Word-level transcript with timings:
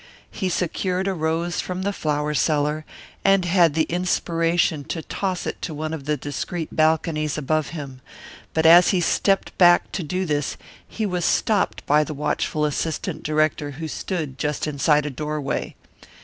He 0.31 0.49
secured 0.49 1.07
a 1.07 1.13
rose 1.13 1.61
from 1.61 1.83
the 1.83 1.93
flower 1.93 2.33
seller, 2.33 2.85
and 3.23 3.45
had 3.45 3.75
the 3.75 3.83
inspiration 3.83 4.83
to 4.85 5.03
toss 5.03 5.45
it 5.45 5.61
to 5.61 5.75
one 5.75 5.93
of 5.93 6.05
the 6.05 6.17
discreet 6.17 6.75
balconies 6.75 7.37
above 7.37 7.67
him, 7.67 8.01
but 8.55 8.65
as 8.65 8.87
he 8.87 8.99
stepped 8.99 9.55
back 9.59 9.91
to 9.91 10.01
do 10.01 10.25
this 10.25 10.57
he 10.87 11.05
was 11.05 11.23
stopped 11.23 11.85
by 11.85 12.03
the 12.03 12.15
watchful 12.15 12.65
assistant 12.65 13.21
director 13.21 13.73
who 13.77 13.87
stood 13.87 14.39
just 14.39 14.65
inside 14.65 15.05
a 15.05 15.11
doorway. 15.11 15.75